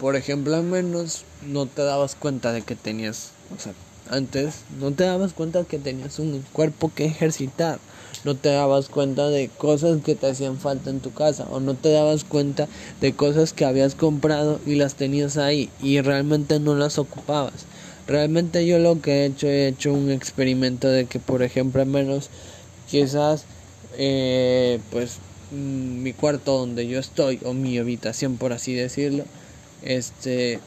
por 0.00 0.16
ejemplo, 0.16 0.56
al 0.56 0.62
menos 0.62 1.24
no 1.46 1.66
te 1.66 1.82
dabas 1.82 2.14
cuenta 2.14 2.52
de 2.52 2.62
que 2.62 2.76
tenías, 2.76 3.30
o 3.56 3.60
sea, 3.60 3.72
antes 4.10 4.62
no 4.80 4.92
te 4.92 5.04
dabas 5.04 5.32
cuenta 5.32 5.64
que 5.64 5.78
tenías 5.78 6.18
un 6.18 6.44
cuerpo 6.52 6.90
que 6.94 7.04
ejercitar, 7.04 7.78
no 8.24 8.34
te 8.34 8.50
dabas 8.50 8.88
cuenta 8.88 9.28
de 9.28 9.48
cosas 9.48 10.02
que 10.02 10.14
te 10.14 10.28
hacían 10.28 10.58
falta 10.58 10.90
en 10.90 11.00
tu 11.00 11.12
casa 11.12 11.46
o 11.50 11.60
no 11.60 11.74
te 11.74 11.92
dabas 11.92 12.24
cuenta 12.24 12.68
de 13.00 13.12
cosas 13.12 13.52
que 13.52 13.64
habías 13.64 13.94
comprado 13.94 14.60
y 14.66 14.74
las 14.74 14.94
tenías 14.94 15.36
ahí 15.36 15.70
y 15.82 16.00
realmente 16.00 16.60
no 16.60 16.74
las 16.74 16.98
ocupabas. 16.98 17.66
Realmente 18.06 18.66
yo 18.66 18.78
lo 18.78 19.00
que 19.00 19.22
he 19.22 19.26
hecho, 19.26 19.46
he 19.46 19.68
hecho 19.68 19.92
un 19.92 20.10
experimento 20.10 20.88
de 20.88 21.04
que 21.04 21.18
por 21.18 21.42
ejemplo 21.42 21.82
al 21.82 21.88
menos 21.88 22.30
quizás 22.90 23.44
eh, 23.98 24.80
pues 24.90 25.18
mm, 25.50 26.02
mi 26.02 26.12
cuarto 26.12 26.58
donde 26.58 26.86
yo 26.86 26.98
estoy 26.98 27.38
o 27.44 27.52
mi 27.52 27.78
habitación 27.78 28.36
por 28.36 28.52
así 28.52 28.74
decirlo, 28.74 29.24
este 29.82 30.60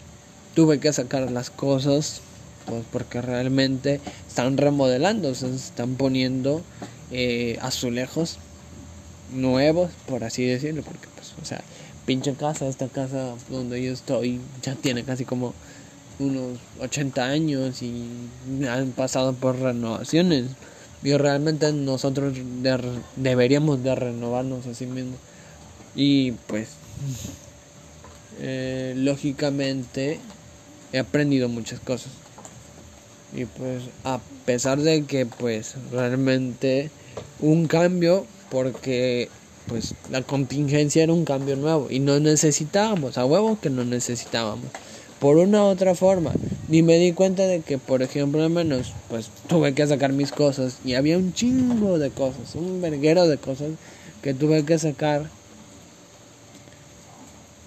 tuve 0.53 0.79
que 0.79 0.93
sacar 0.93 1.31
las 1.31 1.49
cosas 1.49 2.21
pues 2.71 2.85
porque 2.89 3.21
realmente 3.21 3.99
están 4.29 4.55
remodelando, 4.55 5.35
se 5.35 5.53
están 5.53 5.97
poniendo 5.97 6.61
eh, 7.11 7.57
azulejos 7.61 8.37
nuevos, 9.33 9.91
por 10.07 10.23
así 10.23 10.45
decirlo, 10.45 10.81
porque 10.83 11.09
pues, 11.13 11.33
o 11.41 11.43
sea, 11.43 11.61
pinche 12.05 12.33
casa, 12.33 12.69
esta 12.69 12.87
casa 12.87 13.35
donde 13.49 13.83
yo 13.83 13.91
estoy 13.91 14.39
ya 14.61 14.73
tiene 14.75 15.03
casi 15.03 15.25
como 15.25 15.53
unos 16.17 16.59
80 16.79 17.25
años 17.25 17.81
y 17.81 17.91
han 18.69 18.93
pasado 18.93 19.33
por 19.33 19.59
renovaciones. 19.59 20.45
Y 21.03 21.11
realmente 21.17 21.73
nosotros 21.73 22.37
deberíamos 23.17 23.83
de 23.83 23.95
renovarnos 23.95 24.65
a 24.65 24.73
sí 24.73 24.85
mismos. 24.85 25.19
Y 25.93 26.31
pues, 26.47 26.69
eh, 28.39 28.93
lógicamente, 28.95 30.21
he 30.93 30.99
aprendido 30.99 31.49
muchas 31.49 31.81
cosas 31.81 32.11
Y 33.35 33.45
pues 33.45 33.83
a 34.03 34.19
pesar 34.45 34.79
de 34.81 35.03
que 35.03 35.25
pues 35.25 35.75
realmente 35.91 36.89
un 37.39 37.67
cambio 37.67 38.25
porque 38.49 39.29
pues 39.67 39.95
la 40.11 40.21
contingencia 40.21 41.03
era 41.03 41.13
un 41.13 41.23
cambio 41.23 41.55
nuevo 41.55 41.87
y 41.89 41.99
no 41.99 42.19
necesitábamos, 42.19 43.17
a 43.17 43.25
huevo 43.25 43.57
que 43.61 43.69
no 43.69 43.85
necesitábamos. 43.85 44.65
Por 45.19 45.37
una 45.37 45.63
u 45.63 45.67
otra 45.67 45.95
forma, 45.95 46.33
ni 46.67 46.81
me 46.81 46.97
di 46.97 47.13
cuenta 47.13 47.45
de 47.45 47.61
que, 47.61 47.77
por 47.77 48.01
ejemplo, 48.01 48.43
al 48.43 48.49
menos, 48.49 48.91
pues 49.09 49.29
tuve 49.47 49.73
que 49.73 49.85
sacar 49.85 50.11
mis 50.13 50.31
cosas 50.31 50.77
y 50.83 50.95
había 50.95 51.17
un 51.17 51.33
chingo 51.33 51.99
de 51.99 52.09
cosas, 52.09 52.55
un 52.55 52.81
verguero 52.81 53.27
de 53.27 53.37
cosas 53.37 53.69
que 54.21 54.33
tuve 54.33 54.65
que 54.65 54.79
sacar. 54.79 55.29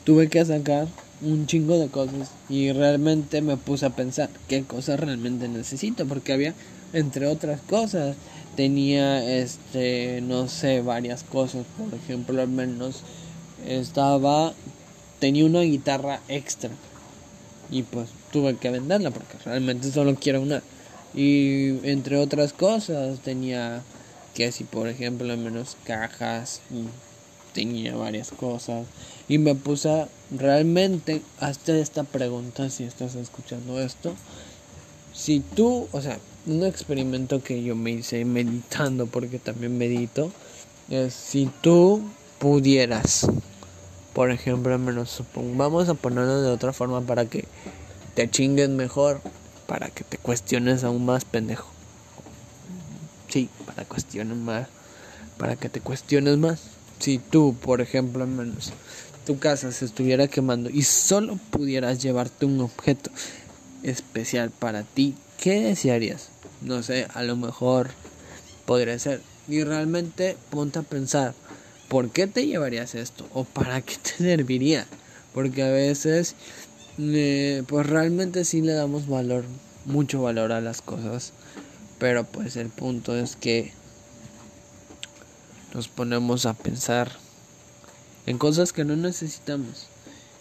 Tuve 0.04 0.28
que 0.28 0.44
sacar 0.44 0.88
un 1.22 1.46
chingo 1.46 1.78
de 1.78 1.88
cosas 1.88 2.30
y 2.48 2.72
realmente 2.72 3.40
me 3.40 3.56
puse 3.56 3.86
a 3.86 3.90
pensar 3.90 4.30
qué 4.48 4.64
cosas 4.64 5.00
realmente 5.00 5.48
necesito 5.48 6.06
porque 6.06 6.32
había 6.32 6.54
entre 6.92 7.26
otras 7.26 7.60
cosas 7.62 8.16
tenía 8.56 9.24
este 9.38 10.20
no 10.22 10.48
sé 10.48 10.80
varias 10.80 11.22
cosas. 11.22 11.64
Por 11.76 11.94
ejemplo 11.94 12.40
al 12.40 12.48
menos 12.48 13.02
estaba 13.66 14.54
tenía 15.18 15.44
una 15.44 15.60
guitarra 15.60 16.20
extra 16.28 16.70
y 17.70 17.82
pues 17.82 18.08
tuve 18.32 18.56
que 18.56 18.70
venderla 18.70 19.10
porque 19.10 19.36
realmente 19.44 19.90
solo 19.90 20.14
quiero 20.16 20.42
una. 20.42 20.62
Y 21.14 21.86
entre 21.88 22.16
otras 22.18 22.52
cosas 22.52 23.20
tenía 23.20 23.82
que 24.34 24.52
si 24.52 24.64
por 24.64 24.88
ejemplo 24.88 25.32
al 25.32 25.38
menos 25.38 25.76
cajas 25.84 26.60
y 26.70 26.84
tenía 27.54 27.96
varias 27.96 28.30
cosas. 28.30 28.86
Y 29.28 29.38
me 29.38 29.54
puse 29.54 30.06
realmente 30.30 31.22
hasta 31.40 31.74
esta 31.78 32.04
pregunta 32.04 32.68
si 32.68 32.84
estás 32.84 33.14
escuchando 33.14 33.80
esto. 33.80 34.14
Si 35.14 35.40
tú 35.40 35.88
o 35.92 36.02
sea 36.02 36.18
un 36.46 36.64
experimento 36.64 37.42
que 37.42 37.62
yo 37.62 37.74
me 37.74 37.92
hice 37.92 38.24
meditando 38.26 39.06
porque 39.06 39.38
también 39.38 39.78
medito 39.78 40.30
es 40.90 41.14
si 41.14 41.50
tú 41.62 42.02
pudieras 42.38 43.26
por 44.12 44.30
ejemplo 44.30 44.74
al 44.74 44.80
menos 44.80 45.22
vamos 45.56 45.88
a 45.88 45.94
ponerlo 45.94 46.42
de 46.42 46.50
otra 46.50 46.74
forma 46.74 47.00
para 47.00 47.24
que 47.24 47.46
te 48.14 48.28
chingues 48.28 48.68
mejor 48.68 49.22
para 49.66 49.88
que 49.88 50.04
te 50.04 50.18
cuestiones 50.18 50.84
aún 50.84 51.06
más 51.06 51.24
pendejo. 51.24 51.70
Sí 53.28 53.48
para 53.64 53.84
cuestiones 53.84 54.36
más 54.36 54.68
para 55.38 55.56
que 55.56 55.68
te 55.68 55.80
cuestiones 55.80 56.36
más 56.36 56.60
si 57.04 57.18
tú, 57.18 57.54
por 57.60 57.82
ejemplo, 57.82 58.24
al 58.24 58.30
menos 58.30 58.72
tu 59.26 59.38
casa 59.38 59.70
se 59.72 59.84
estuviera 59.84 60.26
quemando 60.26 60.70
y 60.70 60.84
solo 60.84 61.38
pudieras 61.50 62.02
llevarte 62.02 62.46
un 62.46 62.62
objeto 62.62 63.10
especial 63.82 64.50
para 64.50 64.84
ti, 64.84 65.14
¿qué 65.38 65.60
desearías? 65.60 66.30
No 66.62 66.82
sé, 66.82 67.06
a 67.12 67.22
lo 67.22 67.36
mejor 67.36 67.90
podría 68.64 68.98
ser. 68.98 69.20
Y 69.50 69.62
realmente 69.64 70.38
ponte 70.48 70.78
a 70.78 70.82
pensar, 70.82 71.34
¿por 71.90 72.08
qué 72.08 72.26
te 72.26 72.46
llevarías 72.46 72.94
esto? 72.94 73.26
¿O 73.34 73.44
para 73.44 73.82
qué 73.82 73.96
te 74.02 74.10
serviría? 74.16 74.86
Porque 75.34 75.62
a 75.62 75.68
veces, 75.68 76.34
eh, 76.96 77.64
pues 77.66 77.86
realmente 77.86 78.46
sí 78.46 78.62
le 78.62 78.72
damos 78.72 79.10
valor, 79.10 79.44
mucho 79.84 80.22
valor 80.22 80.52
a 80.52 80.62
las 80.62 80.80
cosas. 80.80 81.34
Pero 81.98 82.24
pues 82.24 82.56
el 82.56 82.70
punto 82.70 83.14
es 83.14 83.36
que 83.36 83.74
nos 85.74 85.88
ponemos 85.88 86.46
a 86.46 86.54
pensar 86.54 87.10
en 88.26 88.38
cosas 88.38 88.72
que 88.72 88.84
no 88.84 88.96
necesitamos. 88.96 89.88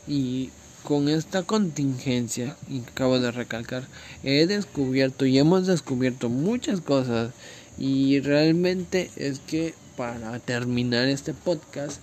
Y 0.08 0.52
con 0.84 1.10
esta 1.10 1.44
contingencia, 1.44 2.56
y 2.70 2.82
acabo 2.82 3.20
de 3.20 3.32
recalcar, 3.32 3.88
he 4.24 4.46
descubierto 4.46 5.26
y 5.26 5.40
hemos 5.40 5.66
descubierto 5.66 6.30
muchas 6.30 6.82
cosas. 6.82 7.32
Y 7.78 8.20
realmente 8.20 9.10
es 9.16 9.40
que 9.40 9.74
para 9.98 10.38
terminar 10.40 11.08
este 11.08 11.34
podcast, 11.34 12.02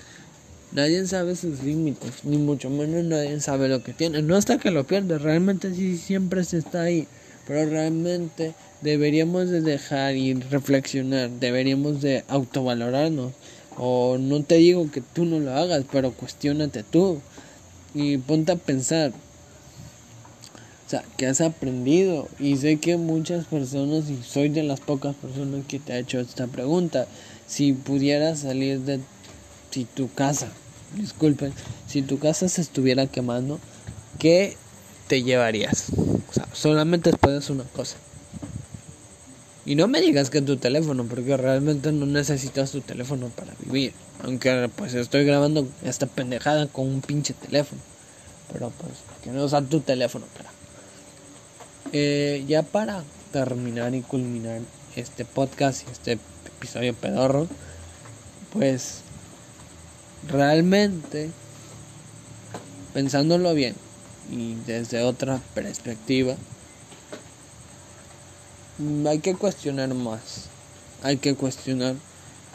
nadie 0.73 1.07
sabe 1.07 1.37
sus 1.37 1.63
límites, 1.63 2.25
ni 2.25 2.39
mucho 2.39 2.71
menos 2.71 3.05
nadie 3.05 3.41
sabe 3.41 3.69
lo 3.69 3.83
que 3.83 3.93
tiene. 3.93 4.23
No 4.23 4.37
hasta 4.37 4.59
que 4.59 4.71
lo 4.71 4.85
pierde, 4.85 5.19
realmente 5.19 5.75
sí 5.75 5.97
siempre 5.97 6.45
se 6.45 6.59
está 6.59 6.83
ahí. 6.83 7.07
Pero 7.51 7.69
realmente 7.69 8.55
deberíamos 8.81 9.51
de 9.51 9.61
dejar 9.61 10.15
y 10.15 10.35
reflexionar, 10.35 11.31
deberíamos 11.31 12.01
de 12.01 12.23
autovalorarnos. 12.29 13.33
O 13.77 14.19
no 14.21 14.45
te 14.45 14.55
digo 14.55 14.89
que 14.93 15.01
tú 15.01 15.25
no 15.25 15.41
lo 15.41 15.53
hagas, 15.53 15.85
pero 15.91 16.13
cuestionate 16.13 16.85
tú 16.85 17.21
y 17.93 18.19
ponte 18.19 18.53
a 18.53 18.57
pensar. 18.57 19.11
O 19.11 20.91
sea, 20.91 21.03
¿qué 21.17 21.27
has 21.27 21.41
aprendido? 21.41 22.29
Y 22.39 22.57
sé 22.57 22.77
que 22.77 22.97
muchas 22.97 23.47
personas, 23.47 24.09
y 24.11 24.23
soy 24.23 24.49
de 24.49 24.63
las 24.63 24.79
pocas 24.79 25.17
personas 25.17 25.67
que 25.67 25.81
te 25.81 25.93
ha 25.93 25.99
hecho 25.99 26.21
esta 26.21 26.47
pregunta, 26.47 27.09
si 27.49 27.73
pudieras 27.73 28.39
salir 28.39 28.79
de 28.83 29.01
si 29.73 29.87
tu 29.87 30.09
casa, 30.13 30.53
disculpen, 30.95 31.53
si 31.89 32.03
tu 32.03 32.21
casa 32.21 32.49
se 32.49 32.61
estuviera 32.61 33.09
quemando, 33.09 33.59
¿qué 34.21 34.57
te 35.09 35.25
llevarías? 35.25 35.87
O 36.31 36.33
sea, 36.33 36.47
solamente 36.53 37.13
puedes 37.13 37.51
una 37.51 37.65
cosa. 37.65 37.97
Y 39.67 39.75
no 39.75 39.89
me 39.89 40.01
digas 40.01 40.31
que 40.31 40.41
tu 40.41 40.57
teléfono, 40.57 41.05
porque 41.05 41.37
realmente 41.37 41.91
no 41.93 42.07
necesitas 42.07 42.71
tu 42.71 42.81
teléfono 42.81 43.29
para 43.29 43.53
vivir. 43.59 43.93
Aunque 44.23 44.71
pues 44.77 44.95
estoy 44.95 45.25
grabando 45.25 45.67
esta 45.85 46.07
pendejada 46.07 46.67
con 46.69 46.87
un 46.87 47.01
pinche 47.01 47.35
teléfono. 47.35 47.81
Pero 48.53 48.73
pues 48.79 48.93
que 49.23 49.31
no 49.31 49.45
usar 49.45 49.65
tu 49.65 49.81
teléfono 49.81 50.27
para. 50.37 50.51
Eh, 51.93 52.45
ya 52.47 52.63
para 52.63 53.03
terminar 53.33 53.95
y 53.95 54.03
culminar 54.03 54.61
este 54.95 55.25
podcast 55.25 55.87
y 55.89 55.91
este 55.91 56.19
episodio 56.47 56.95
pedorro, 56.95 57.49
pues 58.53 59.01
realmente 60.29 61.31
pensándolo 62.95 63.53
bien 63.55 63.75
y 64.31 64.55
desde 64.67 65.03
otra 65.03 65.41
perspectiva, 65.55 66.37
Mm, 68.81 69.07
hay 69.07 69.19
que 69.19 69.35
cuestionar 69.35 69.93
más. 69.95 70.47
Hay 71.03 71.19
que 71.19 71.35
cuestionar 71.35 71.97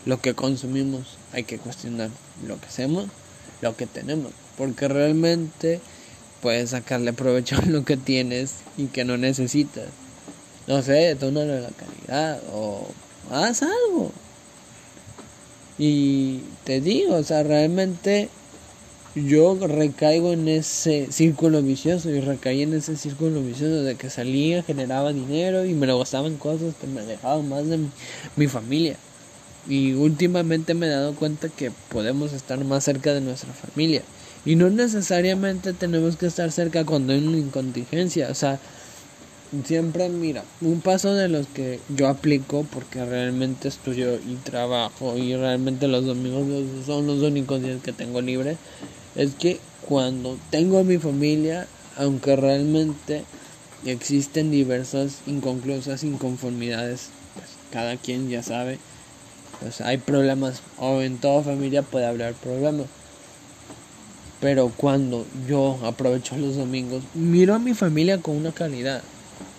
lo 0.05 0.19
que 0.21 0.33
consumimos. 0.33 1.17
Hay 1.33 1.43
que 1.43 1.59
cuestionar 1.59 2.09
lo 2.47 2.59
que 2.59 2.65
hacemos, 2.65 3.07
lo 3.61 3.75
que 3.77 3.85
tenemos. 3.85 4.31
Porque 4.57 4.88
realmente 4.88 5.81
puedes 6.41 6.71
sacarle 6.71 7.13
provecho 7.13 7.57
a 7.57 7.65
lo 7.65 7.85
que 7.85 7.95
tienes 7.97 8.55
y 8.75 8.88
que 8.88 9.05
no 9.05 9.17
necesitas. 9.17 9.85
No 10.67 10.81
sé, 10.81 11.15
tónale 11.15 11.61
la 11.61 11.69
calidad 11.69 12.41
o 12.51 12.88
haz 13.29 13.61
algo. 13.61 14.11
Y 15.77 16.39
te 16.63 16.81
digo, 16.81 17.17
o 17.17 17.23
sea, 17.23 17.43
realmente 17.43 18.29
yo 19.15 19.58
recaigo 19.65 20.34
en 20.34 20.49
ese 20.49 21.08
círculo 21.10 21.62
vicioso 21.62 22.10
y 22.10 22.19
recaí 22.19 22.63
en 22.63 22.73
ese 22.73 22.97
círculo 22.97 23.41
vicioso 23.41 23.82
de 23.84 23.95
que 23.95 24.10
salía, 24.10 24.62
generaba 24.62 25.13
dinero 25.13 25.65
y 25.65 25.73
me 25.73 25.88
lo 25.88 25.97
gastaba 25.97 26.30
cosas 26.32 26.75
que 26.75 26.88
me 26.88 26.99
alejaban 26.99 27.47
más 27.47 27.65
de 27.65 27.80
mi, 28.36 28.47
familia. 28.47 28.97
Y 29.69 29.93
últimamente 29.93 30.73
me 30.73 30.88
he 30.88 30.89
dado 30.89 31.15
cuenta 31.15 31.47
que 31.47 31.71
podemos 31.89 32.34
estar 32.34 32.63
más 32.65 32.84
cerca 32.84 33.13
de 33.13 33.21
nuestra 33.21 33.54
familia. 33.54 34.01
Y 34.45 34.58
no 34.58 34.69
necesariamente 34.69 35.71
tenemos 35.71 36.17
que 36.17 36.28
estar 36.28 36.51
cerca 36.51 36.86
cuando 36.86 37.13
hay 37.13 37.25
una 37.25 37.38
incontingencia. 37.38 38.30
O 38.30 38.36
sea, 38.36 38.60
siempre 39.63 40.10
mira, 40.10 40.43
un 40.60 40.82
paso 40.82 41.13
de 41.13 41.30
los 41.30 41.47
que 41.47 41.80
yo 41.88 42.10
aplico 42.10 42.65
porque 42.71 43.04
realmente 43.06 43.69
estudio 43.69 44.15
y 44.15 44.36
trabajo 44.43 45.17
y 45.17 45.36
realmente 45.36 45.88
los 45.88 46.06
domingos 46.06 46.45
son 46.86 47.08
los 47.08 47.21
únicos 47.21 47.62
días 47.62 47.82
que 47.82 47.93
tengo 47.93 48.21
libre 48.21 48.58
es 49.15 49.36
que 49.36 49.60
cuando 49.88 50.38
tengo 50.49 50.80
a 50.80 50.84
mi 50.84 50.97
familia, 50.97 51.67
aunque 51.97 52.36
realmente 52.36 53.23
existen 53.86 54.51
diversas 54.51 55.19
inconclusas 55.28 56.04
inconformidades, 56.04 57.10
pues 57.36 57.49
cada 57.71 57.97
quien 57.97 58.30
ya 58.30 58.43
sabe, 58.43 58.80
pues 59.62 59.82
hay 59.82 59.97
problemas, 59.97 60.62
o 60.78 61.01
en 61.01 61.17
toda 61.17 61.43
familia 61.43 61.82
puede 61.82 62.06
haber 62.06 62.34
problemas. 62.34 62.88
Pero 64.41 64.71
cuando 64.75 65.25
yo 65.47 65.80
aprovecho 65.84 66.38
los 66.38 66.58
domingos, 66.58 67.04
miro 67.13 67.56
a 67.56 67.60
mi 67.60 67.73
familia 67.73 68.21
con 68.21 68.36
una 68.36 68.51
calidad. 68.51 69.01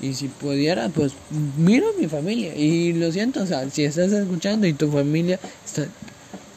Y 0.00 0.14
si 0.14 0.28
pudiera, 0.28 0.88
pues 0.90 1.12
miro 1.56 1.88
a 1.88 2.00
mi 2.00 2.06
familia. 2.06 2.54
Y 2.54 2.92
lo 2.92 3.10
siento, 3.10 3.42
o 3.42 3.46
sea, 3.46 3.68
si 3.70 3.84
estás 3.84 4.12
escuchando 4.12 4.66
y 4.66 4.74
tu 4.74 4.90
familia 4.90 5.40
está 5.64 5.86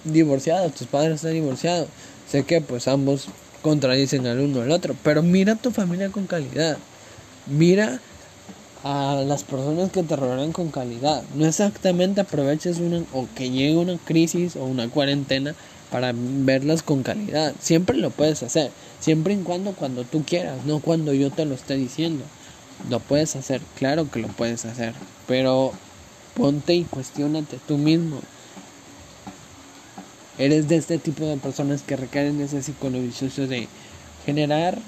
divorciada, 0.04 0.70
tus 0.70 0.88
padres 0.88 1.16
están 1.16 1.34
divorciados, 1.34 1.88
Sé 2.30 2.44
que 2.44 2.62
pues 2.62 2.88
ambos 2.88 3.28
contradicen 3.62 4.28
al 4.28 4.40
uno 4.40 4.62
al 4.62 4.72
otro, 4.72 4.96
pero 5.04 5.24
mira 5.24 5.54
a 5.54 5.56
tu 5.56 5.72
familia 5.72 6.10
con 6.10 6.28
calidad. 6.28 6.78
Mira 7.48 8.00
a 8.84 9.24
las 9.26 9.44
personas 9.44 9.92
que 9.92 10.04
te 10.04 10.16
rodean 10.16 10.52
con 10.52 10.70
calidad. 10.70 11.24
No 11.36 11.46
exactamente 11.46 12.22
aproveches 12.22 12.78
una 12.78 13.04
o 13.14 13.28
que 13.36 13.50
llegue 13.50 13.76
una 13.76 13.98
crisis 13.98 14.56
o 14.56 14.64
una 14.64 14.88
cuarentena 14.90 15.56
para 15.92 16.14
verlas 16.16 16.84
con 16.84 17.04
calidad. 17.04 17.54
Siempre 17.60 17.98
lo 17.98 18.12
puedes 18.12 18.44
hacer, 18.44 18.72
siempre 19.00 19.34
y 19.34 19.38
cuando 19.38 19.74
cuando 19.74 20.04
tú 20.04 20.24
quieras, 20.24 20.66
no 20.66 20.80
cuando 20.80 21.14
yo 21.14 21.32
te 21.32 21.46
lo 21.46 21.56
esté 21.56 21.76
diciendo. 21.76 22.24
Lo 22.90 23.00
puedes 23.00 23.36
hacer, 23.36 23.62
claro 23.78 24.10
que 24.10 24.20
lo 24.20 24.28
puedes 24.30 24.66
hacer, 24.66 24.94
pero 25.28 25.74
ponte 26.36 26.76
y 26.76 26.84
cuestionate 26.84 27.60
tú 27.68 27.78
mismo. 27.78 28.22
¿Eres 30.40 30.70
de 30.70 30.78
este 30.78 30.98
tipo 30.98 31.26
de 31.26 31.36
personas 31.36 31.84
que 31.84 31.98
recaen 31.98 32.40
en 32.40 32.40
ese 32.40 32.62
vicioso 33.02 33.46
de 33.46 33.68
generar, 34.26 34.82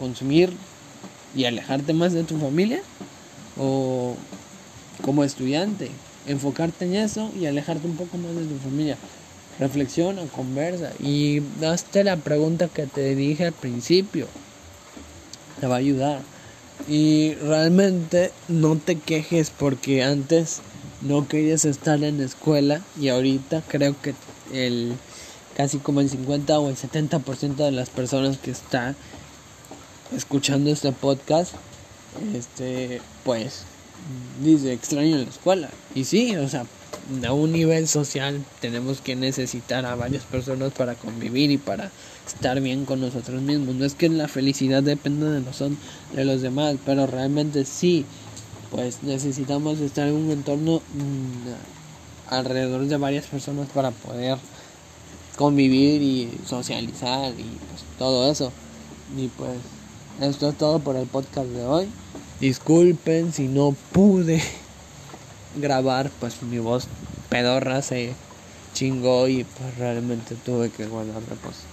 consumir 0.00 0.50
y 1.32 1.44
alejarte 1.44 1.92
más 1.92 2.12
de 2.12 2.24
tu 2.24 2.34
familia? 2.40 2.80
¿O 3.56 4.16
como 5.04 5.22
estudiante, 5.22 5.92
enfocarte 6.26 6.86
en 6.86 6.96
eso 6.96 7.30
y 7.40 7.46
alejarte 7.46 7.86
un 7.86 7.94
poco 7.94 8.16
más 8.18 8.34
de 8.34 8.46
tu 8.52 8.58
familia? 8.58 8.96
Reflexiona, 9.60 10.26
conversa 10.34 10.90
y 10.98 11.40
hazte 11.64 12.02
la 12.02 12.16
pregunta 12.16 12.66
que 12.66 12.88
te 12.88 13.14
dije 13.14 13.44
al 13.44 13.52
principio. 13.52 14.26
Te 15.60 15.68
va 15.68 15.76
a 15.76 15.78
ayudar. 15.78 16.24
Y 16.88 17.34
realmente 17.34 18.32
no 18.48 18.76
te 18.76 18.98
quejes 18.98 19.50
porque 19.50 20.02
antes 20.02 20.62
no 21.00 21.28
querías 21.28 21.64
estar 21.64 22.02
en 22.02 22.18
la 22.18 22.24
escuela 22.24 22.82
y 22.98 23.06
ahorita 23.08 23.62
creo 23.68 23.94
que 24.02 24.14
el 24.52 24.94
casi 25.56 25.78
como 25.78 26.00
el 26.00 26.10
50 26.10 26.58
o 26.58 26.68
el 26.68 26.76
70% 26.76 27.56
de 27.56 27.72
las 27.72 27.90
personas 27.90 28.38
que 28.38 28.50
están 28.50 28.96
escuchando 30.14 30.70
este 30.70 30.92
podcast 30.92 31.52
este 32.34 33.00
pues 33.24 33.64
dice 34.42 34.72
extraño 34.72 35.16
en 35.16 35.24
la 35.24 35.30
escuela 35.30 35.70
y 35.94 36.04
sí 36.04 36.36
o 36.36 36.48
sea 36.48 36.66
a 37.24 37.32
un 37.32 37.52
nivel 37.52 37.88
social 37.88 38.44
tenemos 38.60 39.00
que 39.00 39.16
necesitar 39.16 39.86
a 39.86 39.94
varias 39.94 40.24
personas 40.24 40.72
para 40.72 40.94
convivir 40.94 41.50
y 41.50 41.58
para 41.58 41.90
estar 42.26 42.60
bien 42.60 42.84
con 42.84 43.00
nosotros 43.00 43.40
mismos. 43.42 43.74
No 43.76 43.84
es 43.84 43.94
que 43.94 44.08
la 44.08 44.28
felicidad 44.28 44.82
dependa 44.82 45.30
de, 45.30 45.40
los, 45.40 45.58
de 46.14 46.24
los 46.24 46.42
demás, 46.42 46.76
pero 46.84 47.06
realmente 47.06 47.64
sí, 47.64 48.04
pues 48.70 49.02
necesitamos 49.02 49.78
estar 49.80 50.08
en 50.08 50.14
un 50.14 50.30
entorno 50.30 50.82
mm, 50.94 51.85
alrededor 52.30 52.86
de 52.86 52.96
varias 52.96 53.26
personas 53.26 53.68
para 53.70 53.90
poder 53.90 54.38
convivir 55.36 56.02
y 56.02 56.30
socializar 56.46 57.32
y 57.38 57.58
pues, 57.68 57.84
todo 57.98 58.30
eso. 58.30 58.52
Y 59.16 59.28
pues 59.28 59.58
esto 60.20 60.48
es 60.48 60.56
todo 60.56 60.80
por 60.80 60.96
el 60.96 61.06
podcast 61.06 61.48
de 61.48 61.64
hoy. 61.64 61.88
Disculpen 62.40 63.32
si 63.32 63.48
no 63.48 63.74
pude 63.92 64.42
grabar, 65.56 66.10
pues 66.20 66.42
mi 66.42 66.58
voz 66.58 66.88
pedorra 67.30 67.82
se 67.82 68.14
chingó 68.74 69.28
y 69.28 69.44
pues 69.44 69.78
realmente 69.78 70.34
tuve 70.44 70.70
que 70.70 70.86
guardar 70.86 71.22
reposo. 71.28 71.60